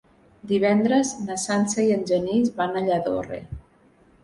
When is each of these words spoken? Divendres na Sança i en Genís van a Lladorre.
Divendres 0.51 1.11
na 1.27 1.35
Sança 1.43 1.85
i 1.85 1.93
en 1.97 2.03
Genís 2.15 2.51
van 2.59 2.75
a 2.79 2.85
Lladorre. 2.91 3.41